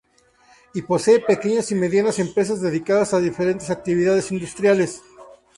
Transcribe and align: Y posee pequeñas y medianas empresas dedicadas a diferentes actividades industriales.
Y 0.73 0.81
posee 0.81 1.19
pequeñas 1.19 1.71
y 1.71 1.75
medianas 1.75 2.17
empresas 2.17 2.59
dedicadas 2.59 3.13
a 3.13 3.19
diferentes 3.19 3.69
actividades 3.69 4.31
industriales. 4.31 5.03